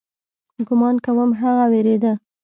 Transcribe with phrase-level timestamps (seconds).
[0.67, 2.11] ګومان کوم هغه وېرېده.